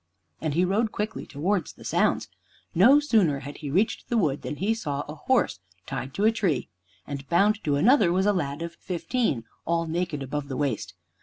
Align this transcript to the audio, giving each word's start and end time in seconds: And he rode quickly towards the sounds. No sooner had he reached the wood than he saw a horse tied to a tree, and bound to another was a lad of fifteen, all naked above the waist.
And 0.41 0.55
he 0.55 0.65
rode 0.65 0.91
quickly 0.91 1.27
towards 1.27 1.73
the 1.73 1.85
sounds. 1.85 2.27
No 2.73 2.99
sooner 2.99 3.41
had 3.41 3.57
he 3.57 3.69
reached 3.69 4.09
the 4.09 4.17
wood 4.17 4.41
than 4.41 4.55
he 4.55 4.73
saw 4.73 5.01
a 5.07 5.13
horse 5.13 5.59
tied 5.85 6.15
to 6.15 6.25
a 6.25 6.31
tree, 6.31 6.69
and 7.05 7.29
bound 7.29 7.63
to 7.65 7.75
another 7.75 8.11
was 8.11 8.25
a 8.25 8.33
lad 8.33 8.63
of 8.63 8.73
fifteen, 8.73 9.43
all 9.63 9.85
naked 9.85 10.23
above 10.23 10.47
the 10.47 10.57
waist. 10.57 10.95